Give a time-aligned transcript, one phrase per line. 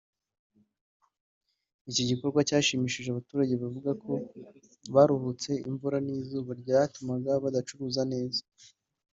[1.89, 4.13] Iki gikorwa cyashimishije aba baturage bavuga ko
[4.93, 8.41] baruhutse imvura n’izuba ryatumaga badacuruza neza